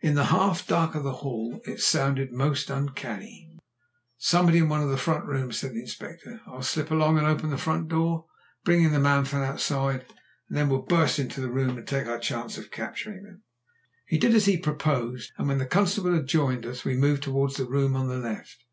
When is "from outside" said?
9.26-10.06